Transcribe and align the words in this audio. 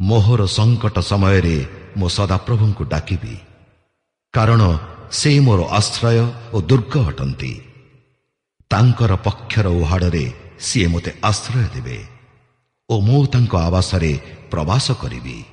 ମୋହର 0.00 0.46
ସଙ୍କଟ 0.46 0.96
ସମୟରେ 1.00 1.56
ମୁଁ 1.96 2.08
ସଦାପ୍ରଭୁଙ୍କୁ 2.08 2.84
ଡାକିବି। 2.84 3.36
କାରଣ 4.34 4.62
ସେ 5.10 5.40
ମୋର 5.40 5.60
ଆଶ୍ରୟ 5.70 6.18
ଓ 6.52 6.60
ଦୁର୍ଗ 6.60 6.92
ଅଟନ୍ତି। 7.08 7.52
ତାଙ୍କର 8.70 9.12
ପକ୍ଷର 9.16 9.66
ଉହାଡ଼ରେ 9.66 10.32
ସିଏ 10.60 10.86
ମୋତେ 10.86 11.12
ଆଶ୍ରୟ 11.22 11.64
ଦେବେ 11.74 11.98
ଓ 12.88 12.94
ମୁଁ 13.00 13.26
ତାଙ୍କ 13.26 13.52
ଆବାସରେ 13.56 14.18
ପ୍ରବାସ 14.50 14.92
କରିବି। 14.92 15.44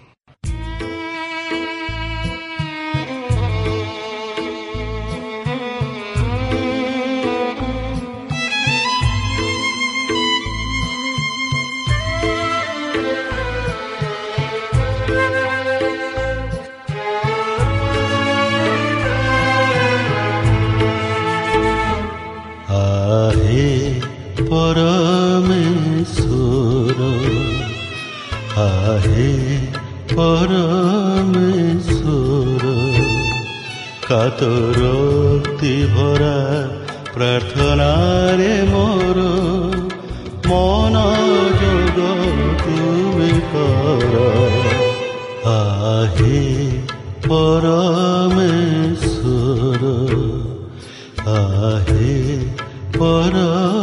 କାତରକ୍ତି 34.08 35.72
ଭରା 35.94 36.38
ପ୍ରାର୍ଥନାରେ 37.14 38.50
ମୋର 38.70 39.20
ମନ 40.48 40.96
ଯୋଗ 41.62 42.00
ତୁମେ 42.64 43.32
କର 43.52 44.16
ଆହେ 45.54 46.42
ପରମେଶ୍ୱର 47.28 48.64
ଆହେ 51.36 52.12
ପରମେଶ୍ୱର 52.98 53.83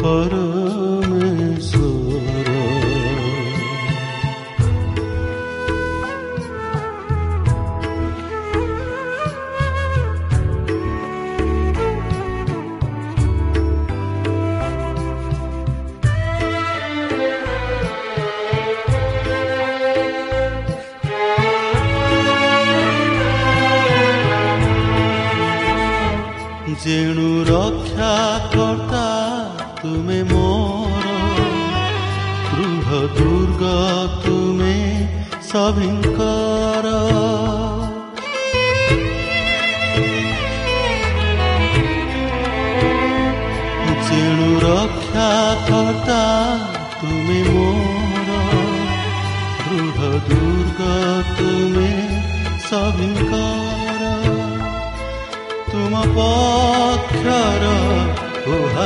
걸어 0.00 0.51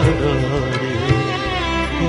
ଉହାରରେ 0.06 0.94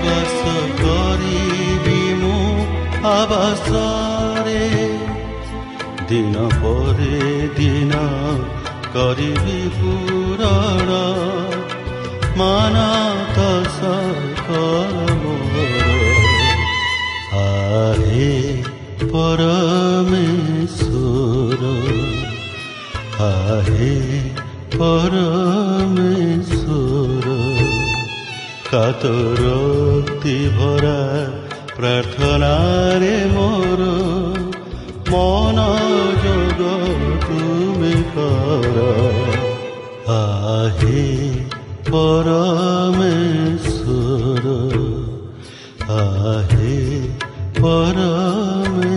ବାସ 0.04 0.42
କରିବି 0.82 2.02
ମୁଁ 2.22 2.66
ଆବାସରେ 3.12 4.66
ଦିନ 6.10 6.36
ପରେ 6.58 7.22
ଦିନ 7.58 8.02
କରିବି 8.94 9.60
ପୂରଣ 9.76 10.90
ମାନତ 12.40 13.38
ସକଳ 13.76 15.24
ମୋର 15.54 15.88
ଆହେ 17.40 18.34
ପରମେଶ୍ୱର 19.12 20.38
आहे 23.28 23.96
ଚତୁରକ୍ତି 28.70 30.38
ଭରା 30.58 31.00
ପ୍ରାର୍ଥନାରେ 31.78 33.16
ମୋର 33.36 33.82
ମନ 35.12 35.58
ଯୋଗ 36.24 36.62
ତୁମେ 37.26 37.96
କର 38.14 38.78
ଆହେ 40.18 41.04
ପରମେ 41.90 43.14
ଆହେ 45.98 46.76
ପରମେ 47.60 48.92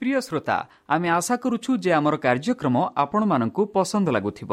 ପ୍ରିୟ 0.00 0.18
ଶ୍ରୋତା 0.26 0.56
ଆମେ 0.94 1.08
ଆଶା 1.18 1.34
କରୁଛୁ 1.42 1.70
ଯେ 1.84 1.90
ଆମର 1.98 2.14
କାର୍ଯ୍ୟକ୍ରମ 2.24 2.76
ଆପଣମାନଙ୍କୁ 3.02 3.62
ପସନ୍ଦ 3.74 4.06
ଲାଗୁଥିବ। 4.16 4.52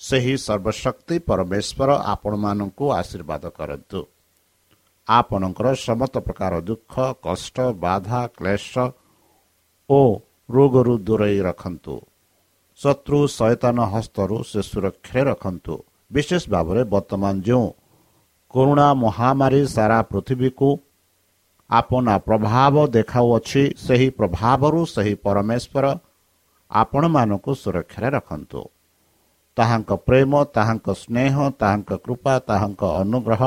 ସେହି 0.00 0.34
ସର୍ବଶକ୍ତି 0.46 1.16
ପରମେଶ୍ୱର 1.28 1.90
ଆପଣମାନଙ୍କୁ 2.12 2.86
ଆଶୀର୍ବାଦ 3.00 3.44
କରନ୍ତୁ। 3.58 4.00
ଆପଣଙ୍କର 5.08 5.66
ସମସ୍ତ 5.86 6.14
ପ୍ରକାର 6.26 6.52
ଦୁଃଖ 6.68 6.94
କଷ୍ଟ 7.26 7.56
ବାଧା 7.84 8.20
କ୍ଲେଶ 8.38 8.72
ଓ 9.90 10.00
ରୋଗରୁ 10.48 10.94
ଦୂରେଇ 11.06 11.40
ରଖନ୍ତୁ। 11.48 11.94
ଶତ୍ରୁ 12.80 13.18
ସୈତାନ 13.38 13.78
ହସ୍ତରୁ 13.92 14.36
ସେ 14.50 14.60
ସୁରକ୍ଷାରେ 14.70 15.22
ରଖନ୍ତୁ। 15.30 15.74
ବିଶେଷ 16.10 16.42
ଭାବରେ 16.54 16.82
ବର୍ତ୍ତମାନ 16.92 17.34
ଯେଉଁ 17.46 17.68
କରୁଣା 18.54 18.88
ମହାମାରୀ 19.04 19.62
ସାରା 19.76 19.98
ପୃଥିବୀକୁ 20.10 20.68
ଆପଣା 21.70 22.14
ପ୍ରଭାବ 22.28 22.74
ଦେଖାଉଅଛି 22.96 23.62
ସେହି 23.86 24.08
ପ୍ରଭାବରୁ 24.18 24.80
ସେହି 24.94 25.14
ପରମେଶ୍ୱର 25.24 25.84
ଆପଣମାନଙ୍କୁ 26.70 27.52
ସୁରକ୍ଷାରେ 27.62 28.08
ରଖନ୍ତୁ। 28.16 28.60
ତାହାଙ୍କ 29.56 29.90
ପ୍ରେମ 30.06 30.32
ତାହାଙ୍କ 30.56 30.86
ସ୍ନେହ 31.02 31.34
ତାହାଙ୍କ 31.60 31.90
କୃପା 32.04 32.34
ତାହାଙ୍କ 32.48 32.82
ଅନୁଗ୍ରହ 33.02 33.42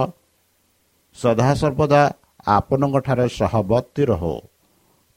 ସଦାସର୍ବଦା 1.18 2.02
ଆପଣଙ୍କଠାରେ 2.48 3.28
ସହବର୍ତ୍ତୀ 3.40 4.04
ରହୁ। 4.12 4.36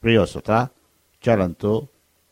ପ୍ରିୟ 0.03 0.23
ଶ୍ରୋତା 0.31 0.59
ଚାଲନ୍ତୁ 1.23 1.73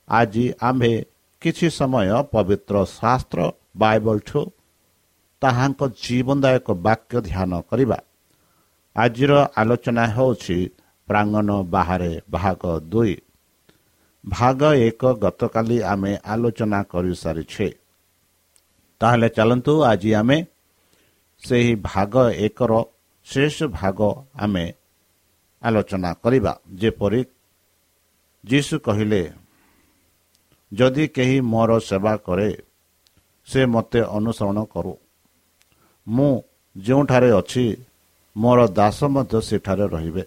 ଆଜି 0.08 0.46
ଆମ୍ଭେ 0.62 0.94
କିଛି 1.42 1.68
ସମୟ 1.70 2.10
ପବିତ୍ର 2.34 2.76
ଶାସ୍ତ୍ର 2.98 3.40
ବାଇବଲଠୁ 3.82 4.42
ତାହାଙ୍କ 5.42 5.82
ଜୀବନଦାୟକ 6.04 6.68
ବାକ୍ୟ 6.88 7.16
ଧ୍ୟାନ 7.28 7.52
କରିବା। 7.70 8.00
ଆଜିର 8.96 9.32
ଆଲୋଚନା 9.56 10.06
ହେଉଛି 10.16 10.58
ପ୍ରାଙ୍ଗନ 11.08 11.50
ବାହାରେ 11.74 12.12
ଭାଗ 12.32 12.62
ଦୁଇ। 12.92 13.16
ଭାଗ 14.24 14.62
ଏକ 14.88 15.02
ଗତକାଲି 15.24 15.78
ଆମେ 15.84 16.14
ଆଲୋଚନା 16.26 16.80
କରିସାରିଛେ। 16.84 17.68
ତାହେଲେ 19.02 19.30
ଚାଲନ୍ତୁ 19.30 19.74
ଆଜି 19.84 20.12
ଆମେ 20.14 20.38
ସେହି 21.44 21.74
ଭାଗ 21.84 22.14
ଏକର 22.46 22.72
ଶେଷ 23.28 23.64
ଭାଗ 23.64 24.00
ଆମେ 24.36 24.66
ଆଲୋଚନା 25.62 26.12
କରିବା। 26.24 26.54
ଯେପରି 26.76 27.22
ଯୀଶୁ 28.44 28.76
କହିଲେ 28.80 29.22
ଯଦି 30.72 31.06
କେହି 31.08 31.38
ମୋର 31.42 31.72
ସେବା 31.80 32.14
କରେ 32.18 32.50
ସେ 33.48 33.62
ମୋତେ 33.66 34.02
ଅନୁସରଣ 34.18 34.60
କରୁ। 34.64 34.94
ମୁଁ 36.08 36.32
ଯେଉଁଠାରେ 36.76 37.30
ଅଛି 37.32 37.66
ମୋର 38.36 38.60
ଦାସ 38.68 39.00
ମଧ୍ୟ 39.04 39.42
ସେଠାରେ 39.42 39.86
ରହିବେ। 39.88 40.24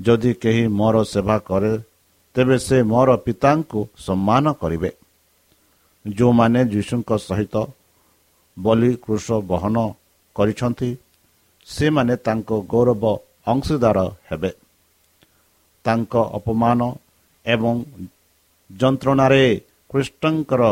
ଯଦି 0.00 0.32
କେହି 0.34 0.64
ମୋର 0.68 0.96
ସେବା 1.04 1.36
କରେ 1.38 1.72
ତେବେ 2.34 2.56
ସେ 2.58 2.76
ମୋର 2.82 3.08
ପିତାଙ୍କୁ 3.16 3.80
ସମ୍ମାନ 3.98 4.44
କରିବେ। 4.52 4.90
ଯେଉଁମାନେ 6.04 6.60
ଯୀଶୁଙ୍କ 6.64 7.10
ସହିତ 7.18 7.54
ବଲି 8.56 8.92
କୃଷ 8.96 9.26
ବହନ 9.50 9.76
କରିଛନ୍ତି 10.36 10.90
ସେମାନେ 11.66 12.14
ତାଙ୍କ 12.16 12.50
ଗୌରବ 12.72 13.04
ଅଂଶୀଦାର 13.46 13.98
ହେବେ। 14.28 14.50
ତାଙ୍କ 15.84 16.14
ଅପମାନ 16.38 16.80
ଏବଂ 17.46 17.74
ଯନ୍ତ୍ରଣାରେ 18.70 19.44
କୃଷ୍ଣଙ୍କର 19.90 20.62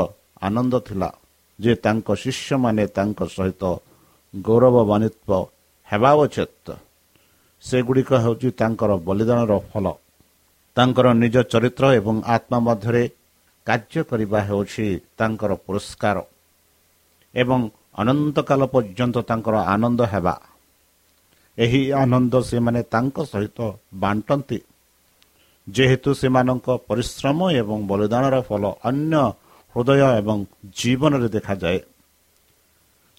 ଆନନ୍ଦ 0.43 0.75
ଥିଲା 0.79 1.11
ଯେ 1.59 1.73
ତାଙ୍କ 1.85 2.09
ଶିଷ୍ୟମାନେ 2.23 2.85
ତାଙ୍କ 2.97 3.19
ସହିତ 3.37 3.63
ଗୌରବାନ୍ୱିତ 4.35 5.31
ହେବା 5.89 6.11
ଉଚିତ 6.23 6.67
ସେଗୁଡ଼ିକ 7.63 8.11
ହେଉଛି 8.25 8.49
ତାଙ୍କର 8.61 8.91
ବଳିଦାନର 9.07 9.53
ଫଳ। 9.71 9.87
ତାଙ୍କର 10.77 11.07
ନିଜ 11.23 11.37
ଚରିତ୍ର 11.53 11.85
ଏବଂ 11.99 12.17
ଆତ୍ମା 12.35 12.59
ମଧ୍ୟରେ 12.59 13.03
କାର୍ଯ୍ୟ 13.69 14.03
କରିବା 14.11 14.41
ହେଉଛି 14.49 14.87
ତାଙ୍କର 15.19 15.53
ପୁରସ୍କାର 15.65 16.17
ଏବଂ 17.35 17.61
ଅନନ୍ତକାଳ 18.03 18.61
ପର୍ଯ୍ୟନ୍ତ 18.75 19.17
ତାଙ୍କର 19.31 19.57
ଆନନ୍ଦ 19.75 20.01
ହେବା। 20.13 20.35
ଏହି 21.59 21.83
ଆନନ୍ଦ 22.03 22.35
ସେମାନେ 22.51 22.81
ତାଙ୍କ 22.95 23.17
ସହିତ 23.33 23.59
ବାଣ୍ଟନ୍ତି। 24.03 24.59
ଯେହେତୁ 25.67 26.11
ସେମାନଙ୍କ 26.21 26.67
ପରିଶ୍ରମ 26.89 27.39
ଏବଂ 27.61 27.79
ବଳିଦାନର 27.91 28.37
ଫଳ 28.49 28.63
ଅନ୍ୟ 28.89 29.15
ହୃଦୟ 29.75 30.01
ଏବଂ 30.21 30.39
ଜୀବନରେ 30.79 31.29
ଦେଖାଯାଏ। 31.37 31.81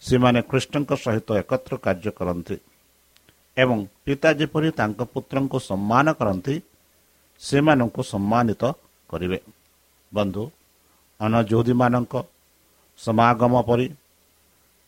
ସେମାନେ 0.03 0.39
କୃଷ୍ଣଙ୍କ 0.49 0.91
ସହିତ 1.03 1.27
ଏକତ୍ର 1.41 1.73
କାର୍ଯ୍ୟ 1.85 2.11
କରନ୍ତି 2.19 2.57
ଏବଂ 3.57 3.77
ପିତା 4.05 4.29
ଯେପରି 4.39 4.69
ତାଙ୍କ 4.79 4.99
ପୁତ୍ରଙ୍କୁ 5.13 5.57
ସମ୍ମାନ 5.69 6.07
କରନ୍ତି 6.19 6.55
ସେମାନଙ୍କୁ 7.41 8.01
ସମ୍ମାନିତ 8.11 8.63
କରିବେ। 9.09 9.39
ବନ୍ଧୁ 10.13 10.43
ଅନଯୋଧୀମାନଙ୍କ 11.19 12.13
ସମାଗମ 12.99 13.53
ପରି 13.67 13.87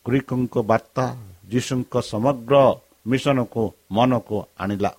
ଗ୍ରୀକଙ୍କ 0.06 0.54
ବାର୍ତ୍ତା 0.70 1.04
ଯୀଶୁଙ୍କ 1.50 1.94
ସମଗ୍ର 2.02 2.54
ମିଶନକୁ 3.06 3.62
ମନକୁ 3.90 4.36
ଆଣିଲା। 4.58 4.90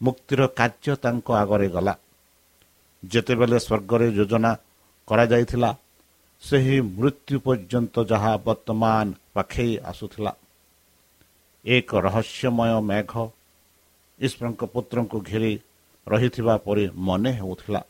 ମୁକ୍ତିର 0.00 0.40
କାର୍ଯ୍ୟ 0.58 0.94
ତାଙ୍କ 1.02 1.26
ଆଗରେ 1.42 1.68
ଗଲା। 1.68 1.94
ଯେତେବେଳେ 3.02 3.58
ସ୍ୱର୍ଗରେ 3.66 4.06
ଯୋଜନା 4.18 4.52
କରାଯାଇଥିଲା 5.08 5.70
ସେହି 6.42 6.76
ମୃତ୍ୟୁ 6.98 7.36
ପର୍ଯ୍ୟନ୍ତ 7.46 7.94
ଯାହା 8.10 8.32
ବର୍ତ୍ତମାନ 8.46 9.06
ପାଖେଇ 9.34 9.74
ଆସୁଥିଲା। 9.90 10.32
ଏକ 11.64 11.90
ରହସ୍ୟମୟ 12.06 12.72
ମେଘ 12.90 13.12
ଈଶ୍ୱରଙ୍କ 14.20 14.62
ପୁତ୍ରଙ୍କୁ 14.74 15.18
ଘେରି 15.20 15.52
ରହିଥିବା 16.06 16.54
ପରି 16.66 16.84
ମନେ 17.06 17.30
ହେଉଥିଲା। 17.32 17.80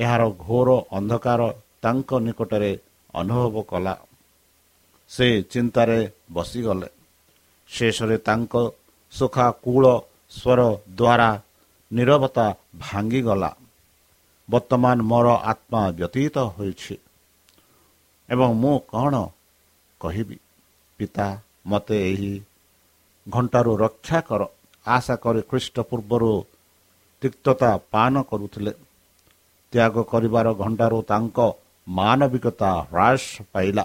ଏହାର 0.00 0.22
ଘୋର 0.44 0.68
ଅନ୍ଧକାର 0.92 1.40
ତାଙ୍କ 1.82 2.10
ନିକଟରେ 2.18 2.72
ଅନୁଭବ 3.14 3.54
କଲା। 3.62 3.94
ସେ 5.10 5.26
ଚିନ୍ତାରେ 5.42 5.98
ବସିଗଲେ। 6.32 6.88
ଶେଷରେ 7.68 8.16
ତାଙ୍କ 8.18 8.54
ସୁଖା 9.12 9.46
କୂଳ 9.64 9.84
ସ୍ୱର 10.30 10.60
ଦ୍ୱାରା 10.94 11.28
ନିରବତା 11.92 12.46
ଭାଙ୍ଗିଗଲା। 12.76 13.50
ବର୍ତ୍ତମାନ 14.50 14.96
ମୋର 15.02 15.28
ଆତ୍ମା 15.52 15.82
ବ୍ୟତୀତ 15.90 16.36
ହୋଇଛି। 16.38 16.96
ଏବଂ 18.28 18.50
ମୁଁ 18.54 18.78
କ'ଣ 18.92 19.14
କହିବି? 20.00 20.36
ପିତା 20.98 21.28
ମୋତେ 21.66 21.96
ଏହି 22.10 22.32
ଘଣ୍ଟାରୁ 23.28 23.72
ରକ୍ଷା 23.76 24.20
କର। 24.20 24.42
ଆଶା 24.86 25.14
କରି 25.16 25.40
ଖ୍ରୀଷ୍ଟ 25.40 25.76
ପୂର୍ବରୁ 25.80 26.44
ତିକ୍ତତା 27.22 27.70
ପାନ 27.92 28.22
କରୁଥିଲେ। 28.22 28.72
ତ୍ୟାଗ 29.72 29.94
କରିବାର 30.12 30.46
ଘଣ୍ଟାରୁ 30.62 30.98
ତାଙ୍କ 31.10 31.38
ମାନବିକତା 31.86 32.70
ହ୍ରାସ 32.90 33.24
ପାଇଲା। 33.52 33.84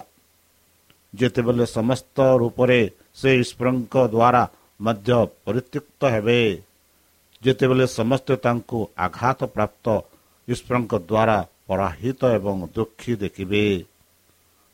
ଯେତେବେଳେ 1.14 1.66
ସମସ୍ତ 1.78 2.16
ରୂପରେ 2.42 2.80
ସେ 3.18 3.30
ଈଶ୍ୱରଙ୍କ 3.42 3.94
ଦ୍ୱାରା 4.14 4.42
ମଧ୍ୟ 4.80 5.10
ପରିତ୍ୟୁକ୍ତ 5.44 6.00
ହେବେ 6.14 6.40
ଯେତେବେଳେ 7.42 7.86
ସମସ୍ତେ 7.98 8.34
ତାଙ୍କୁ 8.44 8.78
ଆଘାତ 9.06 9.40
ପ୍ରାପ୍ତ 9.54 9.86
ଈଶ୍ୱରଙ୍କ 10.48 10.92
ଦ୍ୱାରା 11.10 11.38
ପରାହିତ 11.68 12.20
ଏବଂ 12.38 12.56
ଦୁଃଖୀ 12.76 13.12
ଦେଖିବେ 13.22 13.64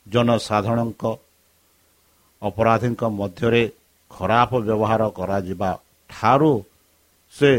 ଜନସାଧାରଣଙ୍କ 0.07 1.03
ଅପରାଧୀଙ୍କ 2.41 3.01
ମଧ୍ୟରେ 3.19 3.63
ଖରାପ 4.11 4.51
ବ୍ୟବହାର 4.67 5.01
କରାଯିବା 5.17 5.71
ଠାରୁ 6.09 6.53
ସେ 7.33 7.51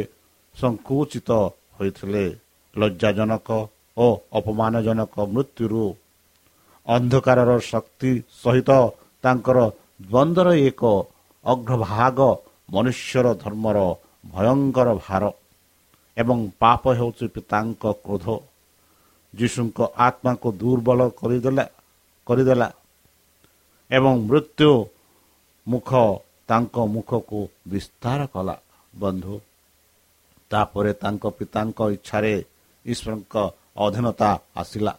ସଂକୁଚିତ 0.54 1.30
ହୋଇଥିଲେ। 1.76 2.26
ଲଜ୍ଜାଜନକ 2.80 3.48
ଓ 3.96 4.06
ଅପମାନଜନକ 4.38 5.14
ମୃତ୍ୟୁରୁ 5.34 5.84
ଅନ୍ଧକାରର 6.86 7.50
ଶକ୍ତି 7.70 8.10
ସହିତ 8.42 8.70
ତାଙ୍କର 9.24 9.58
ଦ୍ୱନ୍ଦ୍ୱର 10.12 10.48
ଏକ 10.68 10.82
ଅଗ୍ରଭାଗ 11.44 12.18
ମନୁଷ୍ୟର 12.74 13.26
ଧର୍ମର 13.42 13.78
ଭୟଙ୍କର 14.34 14.88
ଭାର 15.04 15.22
ଏବଂ 16.16 16.38
ପାପ 16.62 16.82
ହେଉଛି 16.98 17.26
ପିତାଙ୍କ 17.34 17.84
କ୍ରୋଧ। 18.04 18.26
ଯୀଶୁଙ୍କ 19.34 19.78
ଆତ୍ମାକୁ 20.06 20.48
ଦୁର୍ବଳ 20.60 21.00
କରିଦେଲା 21.20 21.64
କରିଦେଲା 22.26 22.68
ଏବଂ 23.90 24.14
ମୃତ୍ୟୁ 24.28 24.70
ମୁଖ 25.66 25.90
ତାଙ୍କ 26.48 26.76
ମୁଖକୁ 26.94 27.40
ବିସ୍ତାର 27.72 28.20
କଲା। 28.34 28.56
ବନ୍ଧୁ 28.94 29.34
ତାପରେ 30.50 30.92
ତାଙ୍କ 31.02 31.24
ପିତାଙ୍କ 31.38 31.78
ଇଚ୍ଛାରେ 31.96 32.34
ଈଶ୍ୱରଙ୍କ 32.86 33.34
ଅଧୀନତା 33.84 34.30
ଆସିଲା। 34.56 34.92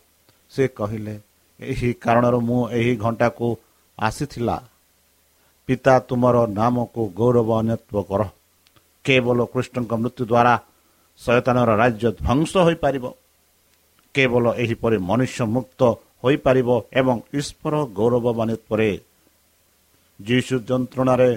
ସେ 0.54 0.64
କହିଲେ 0.78 1.16
ଏହି 1.60 1.90
କାରଣରୁ 2.04 2.40
ମୁଁ 2.48 2.62
ଏହି 2.78 2.94
ଘଣ୍ଟାକୁ 2.96 3.48
ଆସିଥିଲା। 3.98 4.58
ପିତା 5.68 5.94
ତୁମର 6.08 6.36
ନାମକୁ 6.60 7.02
ଗୌରବ 7.20 7.50
ଅନ୍ୟତ୍ଵ 7.62 7.96
କର। 8.10 8.22
କେବଳ 9.06 9.40
କୃଷ୍ଣଙ୍କ 9.54 9.92
ମୃତ୍ୟୁ 10.02 10.24
ଦ୍ୱାରା 10.32 10.54
ଶୟତାନର 11.20 11.70
ରାଜ୍ୟ 11.82 12.08
ଧ୍ୱଂସ 12.20 12.54
ହୋଇପାରିବ। 12.66 13.06
କେବଳ 14.16 14.46
ଏହିପରି 14.64 14.98
ମନୁଷ୍ୟ 15.10 15.44
ମୁକ୍ତ 15.56 15.82
ହୋଇପାରିବ 16.24 16.70
ଏବଂ 17.00 17.18
ଈଶ୍ୱର 17.40 17.74
ଗୌରବମାନିତ୍ୱରେ 17.98 18.90
ଯୀଶୁ 20.20 20.56
ଯନ୍ତ୍ରଣାରେ 20.70 21.32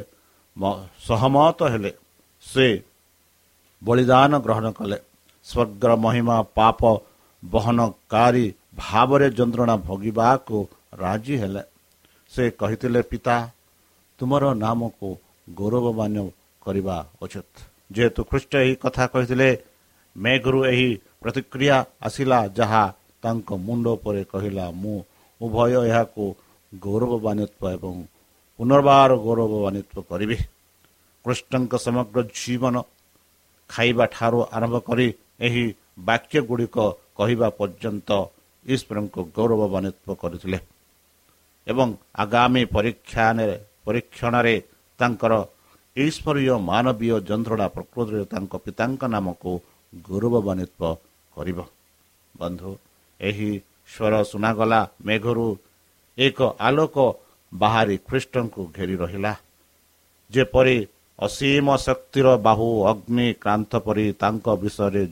ସହମତ 1.06 1.60
ହେଲେ। 1.72 1.92
ସେ 2.42 2.66
ବଳିଦାନ 3.82 4.32
ଗ୍ରହଣ 4.38 4.66
କଲେ। 4.78 4.98
ସ୍ୱର୍ଗର 5.48 5.92
ମହିମା 6.04 6.36
ପାପ 6.58 6.80
ବହନକାରୀ 7.42 8.46
ଭାବରେ 8.80 9.26
ଯନ୍ତ୍ରଣା 9.38 9.74
ଭୋଗିବାକୁ 9.86 10.56
ରାଜି 11.02 11.34
ହେଲେ। 11.42 11.62
ସେ 12.32 12.44
କହିଥିଲେ 12.60 13.00
ପିତା 13.10 13.36
ତୁମର 14.20 14.44
ନାମକୁ 14.64 15.08
ଗୌରବମାନ 15.48 16.14
କରିବା 16.62 16.96
ଉଚିତ। 17.22 17.50
ଯେହେତୁ 17.94 18.20
ଖ୍ରୀଷ୍ଟ 18.30 18.52
ଏହି 18.64 18.74
କଥା 18.84 19.04
କହିଥିଲେ 19.12 19.50
ମେଘରୁ 20.16 20.60
ଏହି 20.72 20.88
ପ୍ରତିକ୍ରିୟା 21.22 21.76
ଆସିଲା 22.06 22.38
ଯାହା 22.58 22.84
ତାଙ୍କ 23.22 23.48
ମୁଣ୍ଡ 23.66 23.86
ଉପରେ 23.96 24.22
କହିଲା 24.32 24.64
ମୁଁ 24.82 24.96
ଉଭୟ 25.40 25.72
ଏହାକୁ 25.88 26.24
ଗୌରବବାନିତ୍ୱ 26.72 27.70
ଏବଂ 27.76 27.94
ପୁନର୍ବାର 28.58 29.10
ଗୌରବବାନିତ୍ୱ 29.26 30.06
କରିବି। 30.10 30.38
କୃଷ୍ଣଙ୍କ 31.24 31.72
ସମଗ୍ର 31.86 32.18
ଜୀବନ 32.38 32.74
ଖାଇବା 33.70 34.04
ଠାରୁ 34.14 34.38
ଆରମ୍ଭ 34.56 34.76
କରି 34.88 35.08
ଏହି 35.40 35.64
ବାକ୍ୟ 36.08 36.38
ଗୁଡ଼ିକ 36.48 36.76
କହିବା 37.18 37.48
ପର୍ଯ୍ୟନ୍ତ 37.58 38.10
ଈଶ୍ୱରଙ୍କୁ 38.66 39.20
ଗୌରବବାନିତ୍ୱ 39.36 40.18
କରିଥିଲେ 40.22 40.58
ଏବଂ 41.66 41.88
ଆଗାମୀ 42.24 42.62
ପରୀକ୍ଷାରେ 42.74 43.56
ପରୀକ୍ଷଣରେ 43.84 44.54
ତାଙ୍କର 45.00 45.32
ଈଶ୍ୱରୀୟ 45.96 46.54
ମାନବୀୟ 46.70 47.16
ଯନ୍ତ୍ରଣା 47.28 47.66
ପ୍ରକୃତିରେ 47.76 48.24
ତାଙ୍କ 48.32 48.52
ପିତାଙ୍କ 48.64 49.02
ନାମକୁ 49.14 49.52
ଗୌରବବାନିତ୍ୱ 50.08 50.98
କରିବ। 51.32 51.58
ବନ୍ଧୁ 52.34 52.70
ଏହି 53.20 53.50
ସ୍ୱର 53.92 54.14
ଶୁଣାଗଲା 54.30 54.80
ମେଘରୁ 55.06 55.46
ଏକ 56.18 56.38
ଆଲୋକ 56.68 56.96
ବାହାରି 57.52 57.96
ଖ୍ରୀଷ୍ଟଙ୍କୁ 58.08 58.62
ଘେରି 58.76 58.96
ରହିଲା। 59.02 59.32
ଯେପରି 60.30 60.76
ଅସୀମ 61.18 61.76
ଶକ୍ତିର 61.76 62.26
ବାହୁ 62.46 62.68
ଅଗ୍ନିକ୍ରାନ୍ତ 62.90 63.72
ପରି 63.86 64.06
ତାଙ୍କ 64.12 64.46
ବିଷୟରେ 64.62 65.04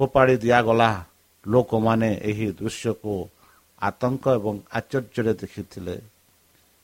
ଫୋପାଡ଼ି 0.00 0.36
ଦିଆଗଲା। 0.36 0.90
ଲୋକମାନେ 1.46 2.10
ଏହି 2.22 2.46
ଦୃଶ୍ୟକୁ 2.52 3.14
ଆତଙ୍କ 3.82 4.24
ଏବଂ 4.38 4.54
ଆଶ୍ଚର୍ଯ୍ୟରେ 4.72 5.32
ଦେଖିଥିଲେ। 5.34 5.96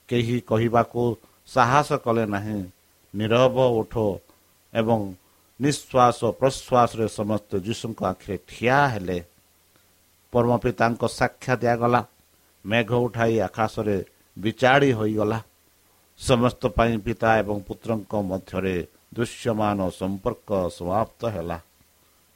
କେହି 0.08 0.36
କହିବାକୁ 0.40 1.02
ସାହସ 1.46 1.88
କଲେ 2.04 2.24
ନାହିଁ। 2.26 2.58
ନିରବ 3.14 3.56
ଉଠ 3.80 3.94
ଏବଂ 4.74 5.00
ନିଶ୍ୱାସ 5.60 6.20
ପ୍ରଶ୍ୱାସରେ 6.40 7.06
ସମସ୍ତେ 7.08 7.56
ଯୀଶୁଙ୍କ 7.60 8.00
ଆଖିରେ 8.04 8.36
ଠିଆ 8.48 8.78
ହେଲେ। 8.86 9.18
ପରମ 10.32 10.50
ପିତାଙ୍କ 10.58 11.02
ସାକ୍ଷା 11.18 11.54
ଦିଆଗଲା। 11.56 12.00
ମେଘ 12.66 12.90
ଉଠାଇ 13.06 13.34
ଆକାଶରେ 13.40 13.96
ବିଚାଡ଼ି 14.36 14.90
ହୋଇଗଲା। 14.92 15.38
ସମସ୍ତ 16.20 16.62
ପାଇଁ 16.76 16.92
ପିତା 17.04 17.28
ଏବଂ 17.42 17.56
ପୁତ୍ରଙ୍କ 17.68 18.12
ମଧ୍ୟରେ 18.30 18.74
ଦୃଶ୍ୟମାନ 19.14 19.78
ସମ୍ପର୍କ 20.00 20.50
ସମାପ୍ତ 20.76 21.20
ହେଲା। 21.34 21.58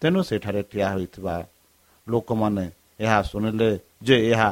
ତେଣୁ 0.02 0.20
ସେଠାରେ 0.28 0.62
ଠିଆ 0.70 0.86
ହୋଇଥିବା 0.94 1.34
ଲୋକମାନେ 2.06 2.64
ଏହା 3.04 3.18
ଶୁଣିଲେ 3.30 3.68
ଯେ 4.06 4.16
ଏହା 4.32 4.48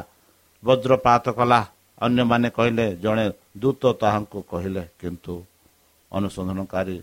ବଜ୍ରପାତ 0.63 1.25
କଲା। 1.37 1.59
ଅନ୍ୟମାନେ 2.05 2.47
କହିଲେ 2.57 2.85
ଜଣେ 3.03 3.25
ଦୂତ 3.61 3.83
ତାହାଙ୍କୁ 4.01 4.39
କହିଲେ। 4.51 4.83
କିନ୍ତୁ 4.99 5.33
ଅନୁସନ୍ଧାନକାରୀ 6.11 6.97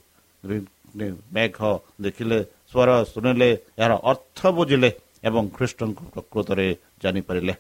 ମେଘ 1.35 1.59
ଦେଖିଲେ 2.05 2.39
ସ୍ୱର 2.71 2.91
ଶୁଣିଲେ 3.13 3.49
ଏହାର 3.79 3.93
ଅର୍ଥ 4.11 4.39
ବୁଝିଲେ 4.57 4.91
ଏବଂ 5.29 5.43
ଖ୍ରୀଷ୍ଟଙ୍କୁ 5.57 6.05
ପ୍ରକୃତରେ 6.15 6.67
ଜାଣିପାରିଲେ। 7.03 7.55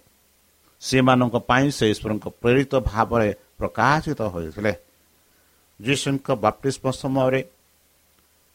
ସେମାନଙ୍କ 0.82 1.36
ପାଇଁ 1.50 1.66
ସେ 1.76 1.84
ଈଶ୍ୱରଙ୍କ 1.92 2.26
ପ୍ରେରିତ 2.42 2.72
ଭାବରେ 2.90 3.28
ପ୍ରକାଶିତ 3.60 4.20
ହୋଇଥିଲେ 4.34 4.72
ଯୀଶୁଙ୍କ 5.80 6.28
ବାପ୍ତିସ୍ମ 6.36 6.84
ସମୟରେ 6.92 7.40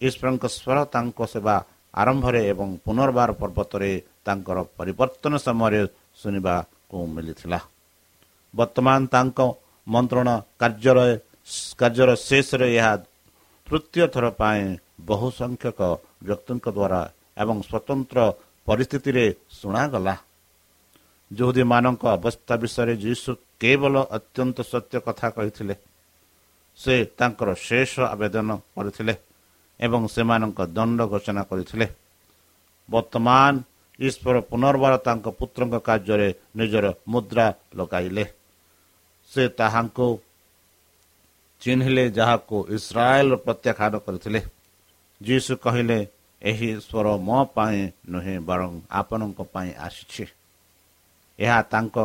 ଈଶ୍ୱରଙ୍କ 0.01 0.43
ସ୍ୱର 0.47 0.77
ତାଙ୍କ 0.93 1.19
ସେବା 1.33 1.55
ଆରମ୍ଭରେ 1.93 2.41
ଏବଂ 2.51 2.69
ପୁନର୍ବାର 2.85 3.29
ପର୍ବତରେ 3.41 3.91
ତାଙ୍କର 4.25 4.57
ପରିବର୍ତ୍ତନ 4.77 5.33
ସମୟରେ 5.37 5.81
ଶୁଣିବାକୁ 6.21 6.97
ମିଳିଥିଲା 7.15 7.59
ବର୍ତ୍ତମାନ 8.53 8.99
ତାଙ୍କ 9.13 9.39
ମନ୍ତ୍ରଣ 9.87 10.29
କାର୍ଯ୍ୟର 10.61 10.99
କାର୍ଯ୍ୟର 11.79 12.09
ଶେଷରେ 12.19 12.67
ଏହା 12.77 12.93
ତୃତୀୟ 13.67 14.05
ଥର 14.13 14.25
ପାଇଁ 14.39 14.61
ବହୁ 15.01 15.27
ସଂଖ୍ୟକ 15.31 15.79
ବ୍ୟକ୍ତିଙ୍କ 16.21 16.65
ଦ୍ୱାରା 16.69 17.01
ଏବଂ 17.41 17.57
ସ୍ୱତନ୍ତ୍ର 17.61 18.19
ପରିସ୍ଥିତିରେ 18.67 19.25
ଶୁଣାଗଲା 19.57 20.15
ଯୁହୁଦୀମାନଙ୍କ 21.31 22.03
ଅବସ୍ଥା 22.17 22.53
ବିଷୟରେ 22.63 22.93
ଯୀଶୁ 22.97 23.29
କେବଳ 23.61 23.95
ଅତ୍ୟନ୍ତ 24.17 24.57
ସତ୍ୟ 24.71 24.95
କଥା 25.05 25.27
କହିଥିଲେ। 25.29 25.75
ସେ 26.79 26.95
ତାଙ୍କର 27.17 27.49
ଶେଷ 27.67 27.93
ଆବେଦନ 28.13 28.49
କରିଥିଲେ 28.75 29.13
ଏବଂ 29.79 30.01
ସେମାନଙ୍କ 30.07 30.59
ଦଣ୍ଡ 30.77 30.99
ଘୋଷଣା 31.11 31.43
କରିଥିଲେ। 31.49 31.87
ବର୍ତ୍ତମାନ 32.89 33.53
ଈଶ୍ୱର 33.99 34.35
ପୁନର୍ବାର 34.49 34.93
ତାଙ୍କ 35.05 35.25
ପୁତ୍ରଙ୍କ 35.39 35.75
କାର୍ଯ୍ୟରେ 35.87 36.29
ନିଜର 36.57 36.85
ମୁଦ୍ରା 37.07 37.45
ଲଗାଇଲେ। 37.75 38.25
ସେ 39.31 39.43
ତାହାଙ୍କୁ 39.59 40.07
ଚିହ୍ନିଲେ 41.61 42.03
ଯାହାକୁ 42.17 42.57
ଇସ୍ରାଏଲ 42.75 43.29
ପ୍ରତ୍ୟାଖ୍ୟାନ 43.45 43.93
କରିଥିଲେ। 44.05 44.39
ଯୀଶୁ 45.21 45.51
କହିଲେ 45.57 45.99
ଏହି 46.41 46.69
ସ୍ୱର 46.81 47.07
ମୋ 47.27 47.39
ପାଇଁ 47.55 47.81
ନୁହେଁ 48.09 48.37
ବରଂ 48.49 48.71
ଆପଣଙ୍କ 48.91 49.39
ପାଇଁ 49.53 49.71
ଆସିଛି। 49.77 50.25
ଏହା 51.39 51.59
ତାଙ୍କ 51.71 51.97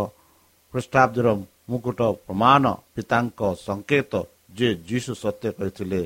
ଖ୍ରୀଷ୍ଟାବ୍ଦର 0.76 1.28
ମୁକୁଟ 1.70 2.00
ପ୍ରମାଣ 2.26 2.64
ପିତାଙ୍କ 2.94 3.40
ସଂକେତ 3.58 4.12
ଯେ 4.58 4.68
ଯୀଶୁ 4.88 5.12
ସତ୍ୟ 5.14 5.48
କହିଥିଲେ 5.58 6.00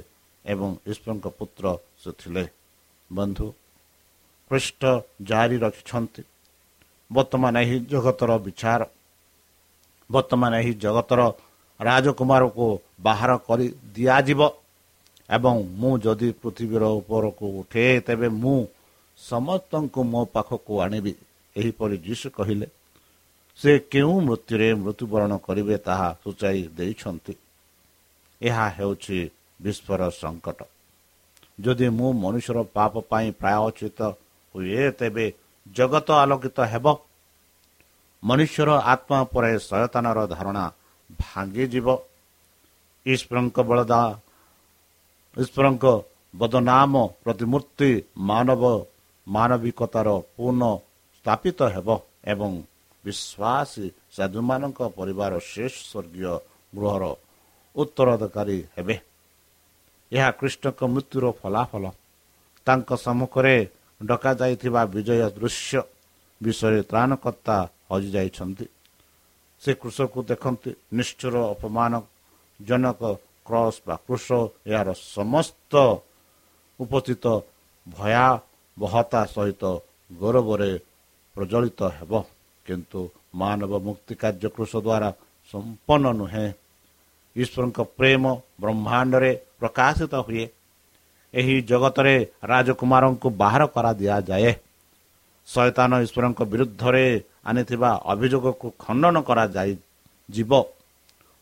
ଏବଂ 0.44 0.68
ଈଶ୍ୱରଙ୍କ 0.90 1.26
ପୁତ୍ର 1.38 1.64
ସେ 2.02 2.10
ଥିଲେ। 2.20 2.44
ବନ୍ଧୁ 3.10 3.46
ଖ୍ରୀଷ୍ଟ 4.50 4.82
ଜାରି 5.22 5.56
ରଖିଛନ୍ତି। 5.56 6.22
ବର୍ତ୍ତମାନ 7.10 7.54
ଏହି 7.64 7.76
ଜଗତର 7.92 8.30
ବିଚାର 8.46 8.80
ବର୍ତ୍ତମାନ 10.10 10.52
ଏହି 10.62 10.72
ଜଗତର 10.84 11.20
ରାଜକୁମାରକୁ 11.80 12.66
ବାହାର 13.00 13.30
କରି 13.46 13.66
ଦିଆଯିବ 13.94 14.40
ଏବଂ 15.30 15.54
ମୁଁ 15.80 15.92
ଯଦି 15.98 16.28
ପୃଥିବୀର 16.42 16.84
ଉପରକୁ 17.00 17.46
ଉଠେ 17.60 17.84
ତେବେ 18.06 18.28
ମୁଁ 18.42 18.58
ସମସ୍ତଙ୍କୁ 19.18 20.00
ମୋ 20.12 20.20
ପାଖକୁ 20.34 20.72
ଆଣିବି। 20.84 21.12
ଏହିପରି 21.56 21.96
ଯୀଶୁ 22.06 22.28
କହିଲେ। 22.30 22.66
ସେ 23.60 23.72
କେଉଁ 23.92 24.14
ମୃତ୍ୟୁରେ 24.26 24.68
ମୃତ୍ୟୁବରଣ 24.82 25.32
କରିବେ 25.46 25.76
ତାହା 25.86 26.08
ସୂଚାଇ 26.22 26.60
ଦେଇଛନ୍ତି। 26.76 27.34
ଏହା 28.40 28.66
ହେଉଛି 28.76 29.18
ବିଶ୍ୱର 29.60 30.02
ସଙ୍କଟ 30.20 30.58
ଯଦି 31.58 31.86
ମୁଁ 31.98 32.10
ମନୁଷ୍ୟର 32.22 32.58
ପାପ 32.76 32.92
ପାଇଁ 33.10 33.28
ପ୍ରାୟୋଚିତ 33.40 34.00
ହୁଏ 34.54 34.84
ତେବେ 34.98 35.26
ଜଗତ 35.66 36.08
ଆଲୋକିତ 36.22 36.58
ହେବ। 36.72 36.86
ମନୁଷ୍ୟର 38.22 38.70
ଆତ୍ମା 38.92 39.18
ପରେ 39.32 39.52
ସୟତାନର 39.60 40.18
ଧାରଣା 40.34 40.64
ଭାଙ୍ଗିଯିବ। 41.20 41.88
ଈଶ୍ୱରଙ୍କ 43.06 43.56
ବଳଦା 43.68 44.00
ଈଶ୍ୱରଙ୍କ 45.36 45.84
ବଦନାମ 46.34 46.94
ପ୍ରତିମୂର୍ତ୍ତି 47.24 47.90
ମାନବ 48.30 48.62
ମାନବିକତାର 49.26 50.08
ପୁନଃ 50.36 50.62
ସ୍ଥାପିତ 51.16 51.58
ହେବ 51.74 51.88
ଏବଂ 52.32 52.52
ବିଶ୍ୱାସୀ 53.04 53.86
ସାଧୁମାନଙ୍କ 54.16 54.80
ପରିବାର 54.98 55.32
ଶେଷ 55.52 55.74
ସ୍ୱର୍ଗୀୟ 55.90 56.34
ଗୃହର 56.76 57.04
ଉତ୍ତରାଧିକାରୀ 57.76 58.58
ହେବେ। 58.76 58.96
ଏହା 60.12 60.30
କୃଷ୍ଣଙ୍କ 60.30 60.80
ମୃତ୍ୟୁର 60.94 61.24
ଫଳାଫଳ। 61.40 61.84
ତାଙ୍କ 62.66 62.90
ସମ୍ମୁଖରେ 63.04 63.56
ଡକାଯାଇଥିବା 64.00 64.82
ବିଜୟ 64.94 65.22
ଦୃଶ୍ୟ 65.38 65.80
ବିଷୟରେ 66.40 66.80
ତ୍ରାଣକର୍ତ୍ତା 66.90 67.56
ହଜିଯାଇଛନ୍ତି। 67.90 68.66
ସେ 69.62 69.70
କୃଷକୁ 69.80 70.18
ଦେଖନ୍ତି 70.30 70.70
ନିଷ୍ଠୁର 70.92 71.34
ଅପମାନ 71.54 71.92
ଜନକ 72.60 73.02
କ୍ରସ୍ 73.46 73.78
ବା 73.86 73.94
କୃଷ 74.06 74.26
ଏହାର 74.66 74.88
ସମସ୍ତ 75.16 75.72
ଉପସ୍ଥିତ 76.80 77.24
ଭୟାବହତା 77.86 79.20
ସହିତ 79.34 79.62
ଗୌରବରେ 80.10 80.70
ପ୍ରଜ୍ୱଳିତ 81.36 81.80
ହେବ। 81.98 82.12
କିନ୍ତୁ 82.70 83.00
ମାନବ 83.40 83.72
ମୁକ୍ତି 83.86 84.14
କାର୍ଯ୍ୟ 84.22 84.48
କୃଷ 84.54 84.72
ଦ୍ୱାରା 84.78 85.08
ସମ୍ପନ୍ନ 85.54 86.04
ନୁହେଁ 86.18 86.46
ଈଶ୍ୱରଙ୍କ 87.36 87.78
ପ୍ରେମ 87.96 88.24
ବ୍ରହ୍ମାଣ୍ଡରେ 88.60 89.30
ପ୍ରକାଶିତ 89.58 90.14
ହୁଏ 90.26 90.44
ଏହି 91.34 91.56
ଜଗତରେ 91.70 92.14
ରାଜକୁମାରଙ୍କୁ 92.50 93.28
ବାହାର 93.42 93.62
କରାଦିଆଯାଏ 93.74 94.52
ଶୈତାନ 95.48 95.90
ଈଶ୍ୱରଙ୍କ 96.04 96.40
ବିରୁଦ୍ଧରେ 96.52 97.04
ଆଣିଥିବା 97.44 97.90
ଅଭିଯୋଗକୁ 98.12 98.66
ଖଣ୍ଡନ 98.78 99.16
କରାଯାଇ 99.28 99.72
ଯିବ 100.28 100.52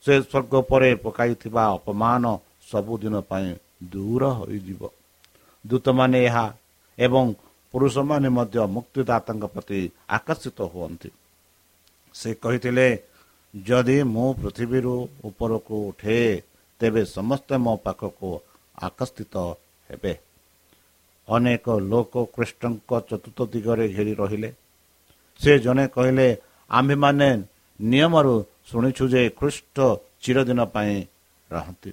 ସେ 0.05 0.15
ସ୍ୱର୍ଗ 0.23 0.55
ପରେ 0.71 0.91
ପକାଇଥିବା 1.05 1.63
ଅପମାନ 1.77 2.25
ସବୁଦିନ 2.69 3.15
ପାଇଁ 3.31 3.51
ଦୂର 3.93 4.23
ହୋଇଯିବ 4.39 4.83
ଦୂତମାନେ 5.65 6.19
ଏହା 6.25 6.47
ଏବଂ 6.99 7.25
ପୁରୁଷମାନେ 7.73 8.29
ମଧ୍ୟ 8.29 8.59
ମୁକ୍ତିଦାତାଙ୍କ 8.67 9.45
ପ୍ରତି 9.45 9.81
ଆକର୍ଷିତ 10.09 10.59
ହୁଅନ୍ତି। 10.63 11.11
ସେ 12.15 12.31
କହିଥିଲେ 12.35 12.89
ଯଦି 13.55 14.03
ମୁଁ 14.03 14.29
ପୃଥିବୀରୁ 14.35 14.95
ଉପରକୁ 15.25 15.75
ଉଠେ 15.89 16.19
ତେବେ 16.81 17.03
ସମସ୍ତେ 17.05 17.55
ମୋ 17.57 17.75
ପାଖକୁ 17.77 18.29
ଆକର୍ଷିତ 18.79 19.35
ହେବେ। 19.91 20.13
ଅନେକ 21.29 21.67
ଲୋକ 21.93 22.15
କୃଷ୍ଣଙ୍କ 22.35 22.91
ଚତୁର୍ଥ 23.09 23.39
ଦିଗରେ 23.53 23.85
ଘେରି 23.89 24.15
ରହିଲେ। 24.15 24.51
ସେ 25.41 25.53
ଜଣେ 25.59 25.85
କହିଲେ 25.89 26.29
ଆମ୍ଭେମାନେ 26.71 27.29
ନିୟମରୁ 27.81 28.35
ଶୁଣିଛୁ 28.71 29.05
ଯେ 29.09 29.23
ଖ୍ରୀଷ୍ଟ 29.39 29.77
ଚିରଦିନ 30.23 30.61
ପାଇଁ 30.75 30.95
ରହନ୍ତି। 31.51 31.91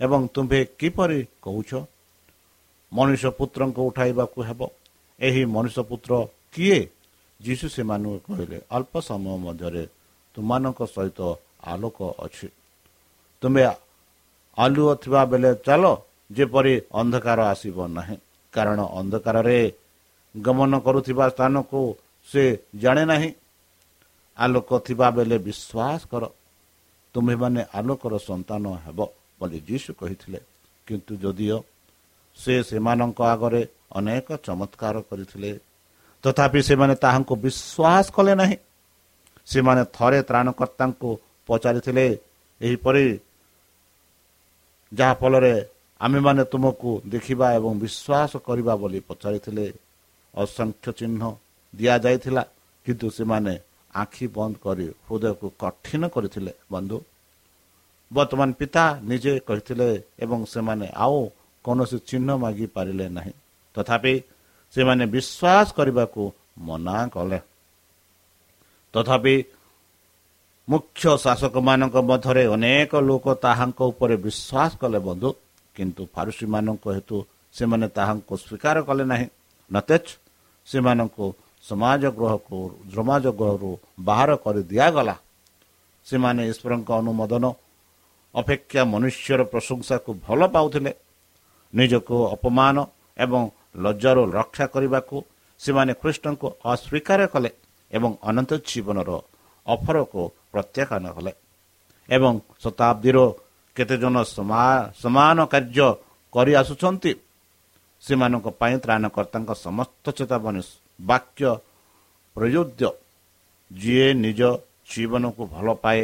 ଏବଂ 0.00 0.20
ତୁମ୍ଭେ 0.34 0.60
କିପରି 0.78 1.20
କହୁଛ? 1.42 1.70
ମଣିଷ 2.92 3.22
ପୁତ୍ରଙ୍କୁ 3.38 3.80
ଉଠାଇବାକୁ 3.88 4.38
ହେବ। 4.42 4.60
ଏହି 5.20 5.42
ମଣିଷ 5.44 5.76
ପୁତ୍ର 5.80 6.12
କିଏ? 6.52 6.88
ଯୀଶୁ 7.40 7.66
ସେମାନଙ୍କୁ 7.68 8.18
କହିଲେ 8.26 8.58
ଅଳ୍ପ 8.70 8.94
ସମୟ 9.00 9.36
ମଧ୍ୟରେ 9.36 9.84
ତୁମମାନଙ୍କ 10.34 10.80
ସହିତ 10.86 11.20
ଆଲୋକ 11.72 11.98
ଅଛି। 12.18 12.48
ତୁମେ 13.42 13.62
ଆଲୁଅ 14.58 14.90
ଥିବା 15.02 15.22
ବେଳେ 15.24 15.50
ଚାଲ 15.66 15.84
ଯେପରି 16.32 16.74
ଅନ୍ଧକାର 16.92 17.38
ଆସିବ 17.52 17.76
ନାହିଁ। 17.88 18.16
କାରଣ 18.52 18.78
ଅନ୍ଧକାରରେ 19.00 19.60
ଗମନ 20.34 20.72
କରୁଥିବା 20.78 21.24
ସ୍ଥାନକୁ 21.28 21.80
ସେ 22.28 22.42
ଜାଣେ 22.76 23.04
ନାହିଁ। 23.04 23.30
ଆଲୋକ 24.38 24.70
ଥିବା 24.86 25.06
ବେଳେ 25.10 25.36
ବିଶ୍ୱାସ 25.38 26.00
କର 26.10 26.22
ତୁମେମାନେ 27.14 27.62
ଆଲୋକର 27.74 28.12
ସନ୍ତାନ 28.18 28.64
ହେବ 28.84 28.98
ବୋଲି 29.40 29.58
ଯୀଶୁ 29.68 29.90
କହିଥିଲେ। 30.00 30.40
କିନ୍ତୁ 30.86 31.12
ଯଦିଓ 31.16 31.58
ସେ 32.36 32.54
ସେମାନଙ୍କ 32.62 33.18
ଆଗରେ 33.32 33.62
ଅନେକ 33.98 34.26
ଚମତ୍କାର 34.46 34.96
କରିଥିଲେ। 35.10 35.52
ତଥାପି 36.24 36.60
ସେମାନେ 36.68 36.94
ତାହାଙ୍କୁ 36.94 37.34
ବିଶ୍ୱାସ 37.44 38.06
କଲେ 38.16 38.34
ନାହିଁ। 38.40 38.56
ସେମାନେ 39.46 39.82
ଥରେ 39.96 40.18
ତ୍ରାଣକର୍ତ୍ତାଙ୍କୁ 40.28 41.10
ପଚାରିଥିଲେ 41.48 42.06
ଏହିପରି 42.60 43.06
ଯାହାଫଳରେ 44.92 45.54
ଆମେମାନେ 46.00 46.42
ତୁମକୁ 46.52 46.90
ଦେଖିବା 47.06 47.46
ଏବଂ 47.58 47.72
ବିଶ୍ୱାସ 47.84 48.32
କରିବା 48.46 48.74
ବୋଲି 48.82 49.00
ପଚାରିଥିଲେ। 49.08 49.66
ଅସଂଖ୍ୟ 50.34 50.88
ଚିହ୍ନ 50.98 51.22
ଦିଆଯାଇଥିଲା 51.74 52.42
କିନ୍ତୁ 52.86 53.06
ସେମାନେ 53.10 53.54
ଆଖି 53.94 54.26
ବନ୍ଦ 54.36 54.54
କରି 54.64 54.86
ହୃଦୟକୁ 55.06 55.46
କଠିନ 55.62 56.02
କରିଥିଲେ। 56.14 56.52
ବନ୍ଧୁ 56.72 56.96
ବର୍ତ୍ତମାନ 58.10 58.48
ପିତା 58.52 58.84
ନିଜେ 59.02 59.32
କହିଥିଲେ 59.48 59.88
ଏବଂ 60.24 60.38
ସେମାନେ 60.44 60.86
ଆଉ 61.04 61.20
କୌଣସି 61.64 61.98
ଚିହ୍ନ 62.08 62.28
ମାଗି 62.36 62.66
ପାରିଲେ 62.66 63.06
ନାହିଁ। 63.08 63.32
ତଥାପି 63.74 64.14
ସେମାନେ 64.74 65.04
ବିଶ୍ୱାସ 65.06 65.66
କରିବାକୁ 65.78 66.22
ମନା 66.58 66.98
କଲେ। 67.14 67.38
ତଥାପି 68.94 69.34
ମୁଖ୍ୟ 70.68 71.04
ଶାସକମାନଙ୍କ 71.24 71.96
ମଧ୍ୟରେ 72.10 72.44
ଅନେକ 72.46 72.92
ଲୋକ 73.08 73.26
ତାହାଙ୍କ 73.44 73.80
ଉପରେ 73.92 74.16
ବିଶ୍ୱାସ 74.16 74.70
କଲେ 74.80 74.98
ବନ୍ଧୁ 74.98 75.28
କିନ୍ତୁ 75.76 76.02
ଫାରୁସୀମାନଙ୍କ 76.14 76.84
ହେତୁ 76.96 77.16
ସେମାନେ 77.54 77.86
ତାହାଙ୍କୁ 77.88 78.34
ସ୍ୱୀକାର 78.36 78.76
କଲେ 78.88 79.04
ନାହିଁ। 79.04 79.26
ନଚେତ୍ 79.70 80.08
ସେମାନଙ୍କୁ 80.68 81.26
ସମାଜ 81.64 82.02
ଗୃହକୁ 82.18 82.58
ସମାଜ 82.94 83.24
ଗୃହରୁ 83.40 83.70
ବାହାର 84.00 84.30
କରି 84.44 84.62
ଦିଆଗଲା। 84.70 85.14
ସେମାନେ 86.06 86.42
ଈଶ୍ୱରଙ୍କ 86.50 86.90
ଅନୁମୋଦନ 87.00 87.44
ଅପେକ୍ଷା 88.34 88.82
ମନୁଷ୍ୟର 88.84 89.40
ପ୍ରଶଂସାକୁ 89.52 90.10
ଭଲ 90.26 90.40
ପାଉଥିଲେ। 90.46 90.92
ନିଜକୁ 91.74 92.16
ଅପମାନ 92.34 92.76
ଏବଂ 93.16 93.42
ଲଜ୍ଜାରୁ 93.84 94.22
ରକ୍ଷା 94.38 94.66
କରିବାକୁ 94.74 95.16
ସେମାନେ 95.60 95.92
କୃଷ୍ଣଙ୍କୁ 96.00 96.46
ଅସ୍ୱୀକାର 96.72 97.20
କଲେ 97.34 97.50
ଏବଂ 97.90 98.10
ଅନନ୍ତ 98.28 98.50
ଜୀବନର 98.68 99.10
ଅଫରକୁ 99.66 100.22
ପ୍ରତ୍ୟାଖ୍ୟାନ 100.52 101.04
କଲେ 101.16 101.32
ଏବଂ 102.08 102.32
ଶତାବ୍ଦୀର 102.62 103.18
କେତେଜଣ 103.76 104.14
ସମାନ 105.02 105.38
କାର୍ଯ୍ୟ 105.52 105.88
କରିଆସୁଛନ୍ତି 106.32 107.12
ସେମାନଙ୍କ 108.02 108.46
ପାଇଁ 108.60 108.74
ତ୍ରାଣକର୍ତ୍ତାଙ୍କ 108.84 109.50
ସମସ୍ତ 109.66 110.04
ଚେତାବନୀ 110.18 110.62
ବାକ୍ୟ 111.00 111.42
ପ୍ରଯୁଜ୍ୟ 112.36 112.88
ଯିଏ 113.70 114.08
ନିଜ 114.24 114.40
ଜୀବନକୁ 114.90 115.42
ଭଲ 115.54 115.66
ପାଏ 115.84 116.02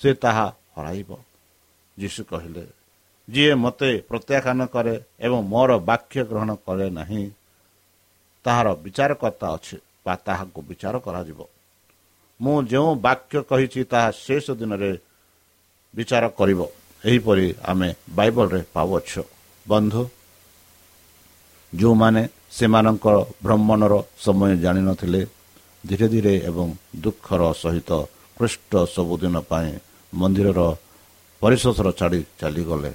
ସେ 0.00 0.10
ତାହା 0.22 0.46
ହରାଇବ। 0.76 1.10
ଯୀଶୁ 1.96 2.20
କହିଲେ 2.30 2.62
ଯିଏ 3.28 3.54
ମୋତେ 3.62 3.90
ପ୍ରତ୍ୟାଖ୍ୟାନ 4.08 4.60
କରେ 4.74 4.94
ଏବଂ 5.26 5.40
ମୋର 5.52 5.70
ବାକ୍ୟ 5.90 6.20
ଗ୍ରହଣ 6.30 6.50
କରେ 6.66 6.86
ନାହିଁ 6.98 7.24
ତାହାର 8.44 8.68
ବିଚାରକର୍ତ୍ତା 8.84 9.46
ଅଛି 9.56 9.76
ବା 10.04 10.14
ତାହାକୁ 10.26 10.58
ବିଚାର 10.68 10.94
କରାଯିବ। 11.06 11.40
ମୁଁ 12.40 12.56
ଯେଉଁ 12.70 12.90
ବାକ୍ୟ 13.06 13.36
କହିଛି 13.50 13.80
ତାହା 13.92 14.08
ଶେଷ 14.24 14.46
ଦିନରେ 14.60 14.90
ବିଚାର 15.94 16.24
କରିବ। 16.38 16.60
ଏହିପରି 17.04 17.46
ଆମେ 17.70 17.88
ବାଇବଲରେ 18.16 18.60
ପାଉଅଛୁ 18.74 19.22
ବନ୍ଧୁ 19.66 20.02
ଯେଉଁମାନେ 21.72 22.22
ସେମାନଙ୍କର 22.56 23.16
ଭ୍ରମଣର 23.44 23.94
ସମୟ 24.24 24.52
ଜାଣିନଥିଲେ 24.64 25.20
ଧୀରେ 25.84 26.06
ଧୀରେ 26.12 26.34
ଏବଂ 26.48 26.68
ଦୁଃଖର 27.02 27.42
ସହିତ 27.62 27.90
କୃଷ୍ଟ 28.36 28.72
ସବୁଦିନ 28.94 29.36
ପାଇଁ 29.50 29.72
ମନ୍ଦିରର 30.12 30.60
ପରିଶୋଷର 31.42 31.88
ଛାଡ଼ି 31.98 32.20
ଚାଲିଗଲେ। 32.40 32.92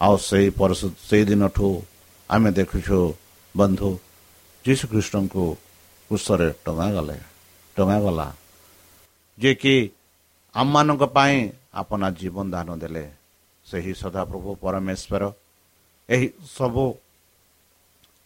ଆଉ 0.00 0.14
ସେଇ 0.18 0.48
ସେଇଦିନଠୁ 1.00 1.68
ଆମେ 2.30 2.50
ଦେଖୁଛୁ 2.50 2.98
ବନ୍ଧୁ 3.54 3.90
ଯୀଶୁଖ୍ରୀଷ୍ଟଙ୍କୁ 4.64 5.44
କୃଷରେ 6.10 6.48
ଟଙ୍ଗାଗଲେ 6.64 7.18
ଟଙ୍ଗାଗଲା 7.76 8.26
ଯିଏକି 9.38 9.74
ଆମମାନଙ୍କ 10.54 11.02
ପାଇଁ 11.16 11.36
ଆପଣା 11.80 12.06
ଜୀବନ 12.20 12.46
ଦାନ 12.50 12.68
ଦେଲେ 12.76 13.04
ସେହି 13.66 13.92
ସଦାପ୍ରଭୁ 13.94 14.50
ପରମେଶ୍ୱର 14.62 15.22
ଏହି 16.08 16.26
ସବୁ 16.56 16.84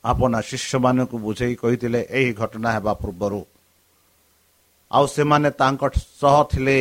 ଆପଣା 0.05 0.39
ଶିଷ୍ୟମାନଙ୍କୁ 0.41 1.17
ବୁଝେଇ 1.19 1.55
କହିଥିଲେ 1.55 2.01
ଏହି 2.11 2.31
ଘଟଣା 2.33 2.69
ହେବା 2.77 2.93
ପୂର୍ବରୁ 3.03 3.41
ଆଉ 4.91 5.05
ସେମାନେ 5.07 5.49
ତାଙ୍କ 5.61 5.83
ସହ 6.21 6.37
ଥିଲେ 6.51 6.79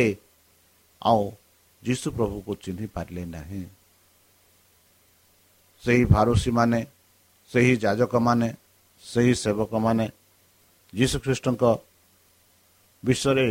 ଆଉ 1.02 1.22
ଯୀଶୁ 1.82 2.06
ପ୍ରଭୁକୁ 2.16 2.50
ଚିହ୍ନି 2.62 2.86
ପାରିଲେ 2.94 3.24
ନାହିଁ 3.36 3.62
ସେହି 5.82 6.04
ଫାରୁସୀମାନେ 6.12 6.80
ସେହି 7.50 7.74
ଯାଜକମାନେ 7.84 8.48
ସେହି 9.04 9.34
ସେବକମାନେ 9.42 10.06
ଯୀଶୁଖ୍ରୀଷ୍ଟଙ୍କ 10.92 11.62
ବିଷୟରେ 13.02 13.48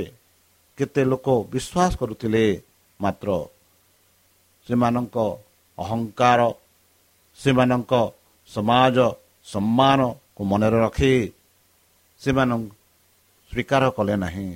କେତେ 0.78 1.02
ଲୋକ 1.12 1.28
ବିଶ୍ୱାସ 1.54 1.92
କରୁଥିଲେ 2.00 2.44
ମାତ୍ର। 3.00 3.30
ସେମାନଙ୍କ 4.68 5.18
ଅହଙ୍କାର 5.78 6.42
ସେମାନଙ୍କ 7.40 7.94
ସମାଜ 8.50 8.98
ସମ୍ମାନକୁ 9.48 10.42
ମନରେ 10.52 10.78
ରଖି 10.86 11.14
ସେମାନଙ୍କୁ 12.22 12.74
ସ୍ୱୀକାର 13.52 13.84
କଲେ 13.98 14.16
ନାହିଁ। 14.24 14.48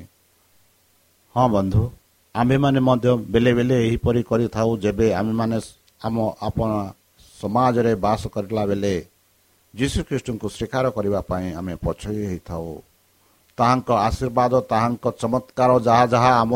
ହଁ 1.36 1.46
ବନ୍ଧୁ 1.56 1.84
ଆମ୍ଭେମାନେ 2.36 2.80
ମଧ୍ୟ 2.88 3.08
ବେଲେ 3.34 3.52
ବେଲେ 3.58 3.76
ଏହିପରି 3.86 4.22
କରିଥାଉ 4.30 4.70
ଯେବେ 4.84 5.08
ଆମେମାନେ 5.20 5.58
ଆମ 6.02 6.16
ଆପଣ 6.48 6.72
ସମାଜରେ 7.42 7.94
ବାସ 8.06 8.22
କରିଲା 8.36 8.64
ବେଳେ 8.70 8.96
ଯୀଶୁଖ୍ରୀଷ୍ଟଙ୍କୁ 9.74 10.48
ସ୍ୱୀକାର 10.56 10.86
କରିବା 10.96 11.22
ପାଇଁ 11.30 11.48
ଆମେ 11.60 11.74
ପଛଇ 11.86 12.22
ହୋଇଥାଉ। 12.30 12.68
ତାହାଙ୍କ 13.58 13.90
ଆଶୀର୍ବାଦ 14.08 14.54
ତାହାଙ୍କ 14.72 15.06
ଚମତ୍କାର 15.22 15.72
ଯାହା 15.88 16.06
ଯାହା 16.14 16.32
ଆମ 16.42 16.52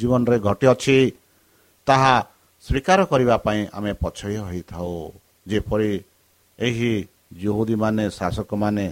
ଜୀବନରେ 0.00 0.36
ଘଟିଅଛି 0.46 0.98
ତାହା 1.86 2.14
ସ୍ୱୀକାର 2.64 3.00
କରିବା 3.10 3.36
ପାଇଁ 3.46 3.60
ଆମେ 3.76 3.92
ପଛଇ 4.02 4.36
ହୋଇଥାଉ। 4.46 4.94
ଯେପରି 5.50 5.92
ଏହି 6.58 6.92
ଜୁହୁଦୀମାନେ 7.42 8.04
ଶାସକମାନେ 8.18 8.86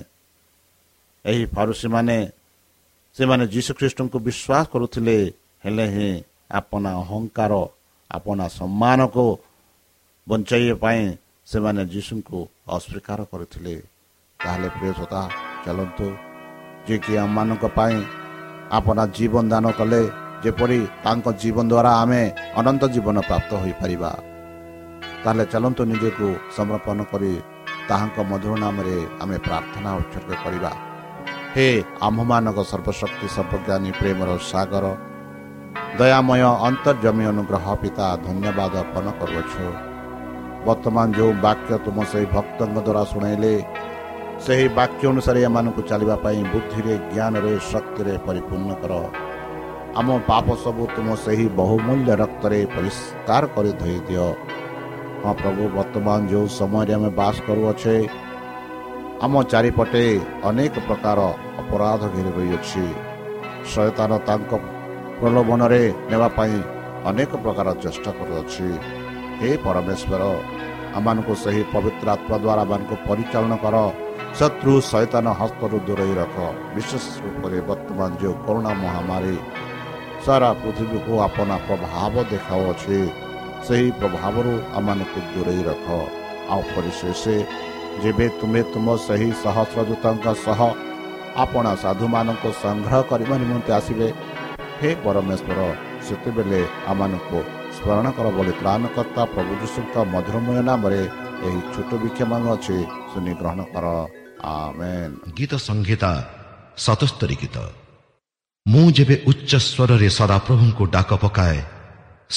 ଏହି 1.24 1.44
ଫାରୁସୀମାନେ 1.54 2.18
ସେମାନେ 3.16 3.44
ଯୀଶୁଖ୍ରୀଷ୍ଟଙ୍କୁ 3.54 4.18
ବିଶ୍ୱାସ 4.26 4.64
କରୁଥିଲେ 4.72 5.16
ହେଲେ 5.64 5.86
ହିଁ 5.94 6.10
ଆପଣା 6.58 6.90
ଅହଙ୍କାର 7.02 7.52
ଆପଣା 8.10 8.46
ସମ୍ମାନକୁ 8.58 9.26
ବଞ୍ଚାଇବା 10.26 10.74
ପାଇଁ 10.82 11.04
ସେମାନେ 11.48 11.82
ଯୀଶୁଙ୍କୁ 11.92 12.38
ଅସ୍ୱୀକାର 12.68 13.20
କରିଥିଲେ 13.30 13.74
ତାହେଲେ 14.40 14.68
ପ୍ରିୟସତା 14.76 15.22
ଚାଲନ୍ତୁ 15.64 16.08
ଯିଏକି 16.86 17.12
ଆମମାନଙ୍କ 17.24 17.64
ପାଇଁ 17.78 17.96
ଆପଣା 18.78 19.04
ଜୀବନ 19.16 19.44
ଦାନ 19.52 19.66
କଲେ 19.78 20.02
ଯେପରି 20.44 20.78
ତାଙ୍କ 21.04 21.26
ଜୀବନ 21.42 21.64
ଦ୍ୱାରା 21.72 21.92
ଆମେ 22.02 22.22
ଅନନ୍ତ 22.60 22.82
ଜୀବନ 22.94 23.16
ପ୍ରାପ୍ତ 23.28 23.50
ହୋଇପାରିବା 23.62 24.10
ତାହେଲେ 25.22 25.44
ଚାଲନ୍ତୁ 25.52 25.82
ନିଜକୁ 25.90 26.28
ସମର୍ପଣ 26.56 26.98
କରି 27.10 27.32
ତାହାଙ୍କ 27.88 28.18
ମଧୁର 28.30 28.52
ନାମରେ 28.64 28.98
ଆମେ 29.22 29.36
ପ୍ରାର୍ଥନା 29.46 29.90
ଉତ୍ସର୍ଗ 30.00 30.30
କରିବା 30.42 30.72
ହେ 31.54 31.68
ଆମ୍ଭମାନଙ୍କ 32.06 32.58
ସର୍ବଶକ୍ତି 32.70 33.26
ସର୍ବଜ୍ଞାନୀ 33.36 33.90
ପ୍ରେମର 34.00 34.30
ସାଗର 34.50 34.84
ଦୟାମୟ 35.98 36.42
ଅନ୍ତର୍ଜମୀ 36.68 37.24
ଅନୁଗ୍ରହ 37.32 37.66
ପିତା 37.82 38.06
ଧନ୍ୟବାଦ 38.26 38.72
ଅର୍ପଣ 38.82 39.06
କରୁଅଛୁ 39.20 39.66
ବର୍ତ୍ତମାନ 40.66 41.06
ଯେଉଁ 41.18 41.32
ବାକ୍ୟ 41.46 41.72
ତୁମ 41.84 41.98
ସେହି 42.12 42.26
ଭକ୍ତଙ୍କ 42.34 42.76
ଦ୍ୱାରା 42.86 43.02
ଶୁଣାଇଲେ 43.12 43.54
ସେହି 44.44 44.66
ବାକ୍ୟ 44.78 45.02
ଅନୁସାରେ 45.12 45.40
ଏମାନଙ୍କୁ 45.48 45.82
ଚାଲିବା 45.90 46.16
ପାଇଁ 46.24 46.40
ବୁଦ୍ଧିରେ 46.52 46.94
ଜ୍ଞାନରେ 47.12 47.52
ଶକ୍ତିରେ 47.72 48.14
ପରିପୂର୍ଣ୍ଣ 48.26 48.70
କର। 48.82 48.92
ଆମ 50.00 50.08
ପାପ 50.30 50.46
ସବୁ 50.64 50.82
ତୁମ 50.94 51.08
ସେହି 51.24 51.46
ବହୁମୂଲ୍ୟ 51.60 52.12
ରକ୍ତରେ 52.22 52.58
ପରିଷ୍କାର 52.74 53.42
କରି 53.54 53.72
ଧୋଇ 53.80 53.98
ଦିଅ 54.08 54.26
ହଁ 55.22 55.32
ପ୍ରଭୁ 55.40 55.62
ବର୍ତ୍ତମାନ 55.76 56.18
ଯେଉଁ 56.30 56.46
ସମୟରେ 56.58 56.92
ଆମେ 56.98 57.10
ବାସ 57.18 57.36
କରୁଅଛେ 57.46 57.96
ଆମ 59.24 59.34
ଚାରିପଟେ 59.52 60.04
ଅନେକ 60.48 60.74
ପ୍ରକାର 60.88 61.18
ଅପରାଧ 61.62 62.02
ଘେରି 62.14 62.30
ରହିଅଛି। 62.36 62.84
ଶୟତାନ 63.72 64.10
ତାଙ୍କ 64.28 64.50
ପ୍ରଲୋଭନରେ 65.18 65.82
ନେବା 66.10 66.28
ପାଇଁ 66.38 66.56
ଅନେକ 67.10 67.30
ପ୍ରକାର 67.44 67.68
ଚେଷ୍ଟା 67.82 68.10
କରୁଅଛି। 68.18 68.68
ହେ 69.42 69.50
ପରମେଶ୍ୱର 69.64 70.22
ଆମମାନଙ୍କୁ 70.98 71.34
ସେହି 71.42 71.62
ପବିତ୍ର 71.72 72.06
ଆତ୍ମା 72.14 72.36
ଦ୍ୱାରା 72.42 72.62
ଆମମାନଙ୍କୁ 72.66 72.94
ପରିଚାଳନା 73.08 73.56
କର 73.64 73.76
ଶତ୍ରୁ 74.38 74.72
ସୈତାନ 74.90 75.26
ହସ୍ତରୁ 75.40 75.76
ଦୂରେଇ 75.86 76.14
ରଖ। 76.20 76.36
ବିଶେଷ 76.74 77.04
ରୂପରେ 77.24 77.58
ବର୍ତ୍ତମାନ 77.68 78.10
ଯେଉଁ 78.20 78.34
କରୋନା 78.44 78.72
ମହାମାରୀ 78.82 79.36
ସାରା 80.24 80.50
ପୃଥିବୀକୁ 80.62 81.12
ଆପଣା 81.26 81.56
ପ୍ରଭାବ 81.66 82.14
ଦେଖାଉଅଛି 82.32 82.98
ସେହି 83.66 83.88
ପ୍ରଭାବରୁ 84.00 84.52
ଆମମାନଙ୍କୁ 84.78 85.18
ଦୂରେଇ 85.32 85.62
ରଖ। 85.68 85.86
ଆଉ 86.52 86.62
ପରିଶେଷ 86.74 87.22
ଯେବେ 88.02 88.26
ତୁମେ 88.38 88.60
ତୁମ 88.72 88.86
ସେହି 89.06 89.30
ସହସ୍ରଦୂତଙ୍କ 89.42 90.26
ସହ 90.46 90.60
ଆପଣା 91.44 91.72
ସାଧୁମାନଙ୍କୁ 91.84 92.50
ସଂଗ୍ରହ 92.62 93.00
କରିବା 93.10 93.34
ନିମନ୍ତେ 93.42 93.70
ଆସିବେ 93.78 94.08
ହେ 94.78 94.90
ପରମେଶ୍ୱର 95.04 95.58
ସେତେବେଳେ 96.06 96.60
ଆମମାନଙ୍କୁ 96.92 97.40
ସ୍ମରଣ 97.82 98.06
କର 98.16 98.26
ବୋଲି 98.36 98.52
ତ୍ରାଣକର୍ତ୍ତା 98.60 99.22
ପ୍ରଭୁ 99.34 99.52
ଯୀଶୁଙ୍କ 99.60 99.94
ମଧୁରମୟ 100.14 100.58
ନାମରେ 100.68 101.02
ଏହି 101.46 101.60
ଛୋଟ 101.74 101.90
ବିକ୍ଷମାନ 102.02 102.42
ଅଛି। 102.54 102.76
ଶୁନି 103.10 103.32
ଗ୍ରହଣ 103.40 103.60
କର। 103.74 103.86
ଗୀତ 105.38 105.52
ସଂହିତା 105.68 106.10
ସତସ୍ତରୀ 106.84 107.36
ଗୀତ। 107.42 107.56
ମୁଁ 108.66 108.86
ଯେବେ 108.96 109.16
ଉଚ୍ଚ 109.30 109.50
ସ୍ୱରରେ 109.66 110.08
ସଦାପ୍ରଭୁଙ୍କୁ 110.18 110.84
ଡାକ 110.94 111.10
ପକାଏ 111.24 111.58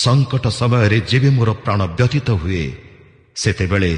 ସଙ୍କଟ 0.03 0.45
ସମୟରେ 0.59 0.97
ଯେବେ 1.09 1.29
ମୋର 1.37 1.49
ପ୍ରାଣ 1.65 1.81
ବ୍ୟତୀତ 1.97 2.27
ହୁଏ 2.41 2.65
ସେତେବେଳେ 3.41 3.91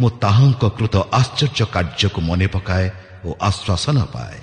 ମୁଁ 0.00 0.08
ତାହାଙ୍କ 0.22 0.62
କୃତ 0.78 0.94
ଆଶ୍ଚର୍ଯ୍ୟ 1.20 1.64
କାର୍ଯ୍ୟକୁ 1.74 2.20
ମନେ 2.28 2.46
ପକାଏ 2.54 2.86
ଓ 3.26 3.28
ଆଶ୍ୱାସନା 3.48 4.04
ପାଏ। 4.14 4.38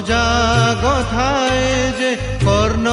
জগথায় 0.00 1.92
যে 1.98 2.10
কর্ণ 2.44 2.86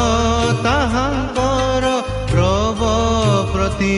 তাহাঙ্কর 0.64 1.84
প্রব 2.32 2.80
প্রতি 3.54 3.98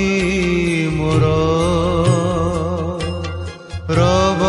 মোর। 0.98 1.24
প্রব 3.88 4.42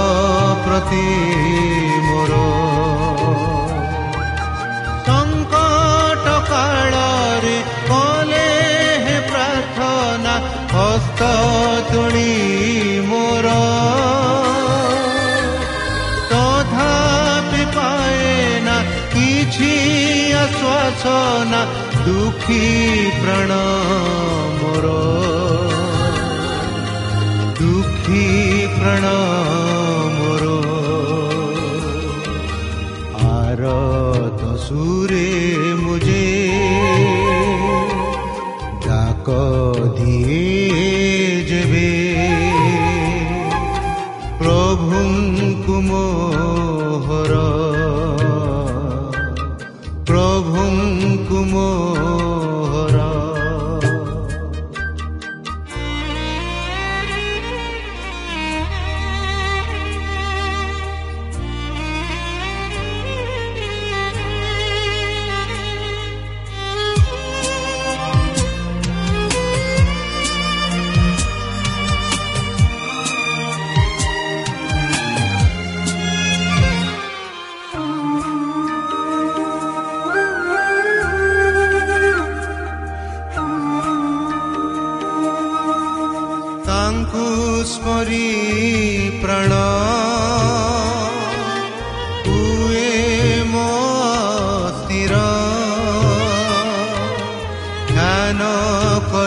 প্রতি 0.64 1.09
दुखी 22.07 23.11
प्रण 23.11 23.51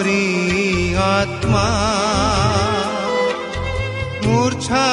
କରି 0.02 0.94
ଆତ୍ମା 0.98 1.66
ମୂର୍ଚ୍ଛା 4.24 4.86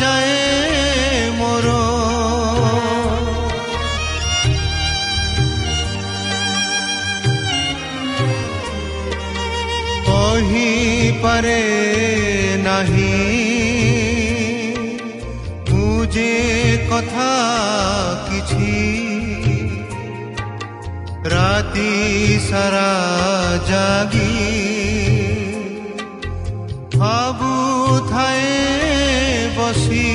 ଯାଏ 0.00 0.32
ମୋର 1.38 1.74
କହିପାରେ 10.08 11.60
ନାହିଁ 12.66 13.14
ମୁଁ 15.70 15.94
ଯେ 16.16 16.30
କଥା 16.90 17.37
ରାତି 21.78 22.38
ସାରା 22.44 22.90
ଜାଗି 23.68 24.30
ଭାବୁଥାଏ 26.94 28.48
ବସି 29.58 30.06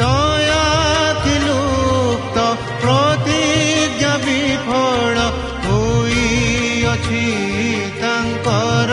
ଦୟାତିଲୁପ୍ତ 0.00 1.16
ପ୍ରତିଜ୍ଞା 2.82 4.14
ବିଫଳ 4.26 5.16
ହୋଇଅଛି 5.64 7.24
ତାଙ୍କର 8.02 8.92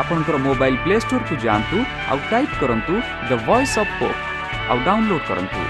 ଆପଣଙ୍କର 0.00 0.36
ମୋବାଇଲ୍ 0.46 0.78
ପ୍ଲେ 0.84 0.96
ଷ୍ଟୋରକୁ 1.04 1.34
ଯାଆନ୍ତୁ 1.44 1.78
ଆଉ 2.10 2.18
ଟାଇପ୍ 2.30 2.54
କରନ୍ତୁ 2.60 2.94
ଦ 3.28 3.30
ଭଏସ୍ 3.46 3.76
ଅଫ୍ 3.82 3.92
ପୋପ୍ 4.00 4.20
ଆଉ 4.70 4.78
ଡାଉନଲୋଡ୍ 4.86 5.26
କରନ୍ତୁ। 5.28 5.62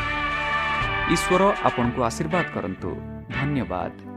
ଈଶ୍ୱର 1.14 1.42
ଆପଣଙ୍କୁ 1.68 2.00
ଆଶୀର୍ବାଦ 2.08 2.46
କରନ୍ତୁ। 2.54 2.90
ଧନ୍ୟବାଦ। 3.36 4.11